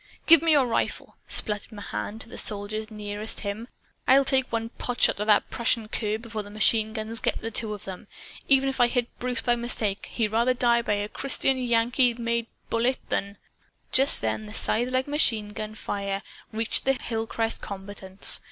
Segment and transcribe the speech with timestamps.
[0.25, 3.67] "Give me your rifle!" sputtered Mahan to the soldier nearest him.
[4.07, 7.71] "I'll take one potshot at that Prussian cur, before the machine guns get the two
[7.75, 8.07] of 'em.
[8.47, 12.47] Even if I hit Bruce by mistake, he'd rather die by a Christian Yankee made
[12.71, 13.37] bullet than"
[13.91, 18.39] Just then the scythelike machine gun fire reached the hillcrest combatants.